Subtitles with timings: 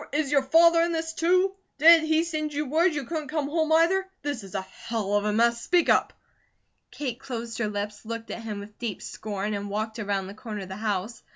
[0.13, 1.53] Is your father in this, too?
[1.77, 4.03] Did he send you word you couldn't come home, either?
[4.23, 5.61] This is a hell of a mess!
[5.61, 6.11] Speak up!"
[6.89, 10.61] Kate closed her lips, looked at him with deep scorn, and walked around the corner
[10.63, 11.21] of the house.